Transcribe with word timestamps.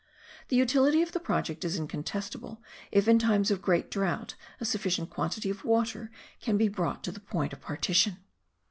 The 0.47 0.55
utility 0.55 1.03
of 1.03 1.11
the 1.11 1.19
project 1.19 1.63
is 1.63 1.77
incontestable 1.77 2.59
if 2.91 3.07
in 3.07 3.19
times 3.19 3.51
of 3.51 3.61
great 3.61 3.91
drought 3.91 4.33
a 4.59 4.65
sufficient 4.65 5.11
quantity 5.11 5.51
of 5.51 5.63
water 5.63 6.09
can 6.39 6.57
be 6.57 6.69
brought 6.69 7.03
to 7.03 7.11
the 7.11 7.19
point 7.19 7.53
of 7.53 7.61
partition. 7.61 8.17